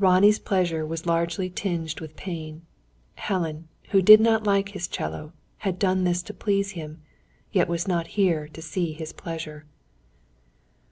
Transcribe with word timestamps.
Ronnie's 0.00 0.40
pleasure 0.40 0.84
was 0.84 1.06
largely 1.06 1.48
tinged 1.48 2.00
with 2.00 2.16
pain. 2.16 2.62
Helen, 3.14 3.68
who 3.90 4.02
did 4.02 4.20
not 4.20 4.42
like 4.42 4.70
his 4.70 4.88
'cello, 4.88 5.32
had 5.58 5.78
done 5.78 6.02
this 6.02 6.22
to 6.24 6.34
please 6.34 6.72
him, 6.72 7.02
yet 7.52 7.68
was 7.68 7.86
not 7.86 8.08
here 8.18 8.48
to 8.48 8.60
see 8.60 8.94
his 8.94 9.12
pleasure. 9.12 9.64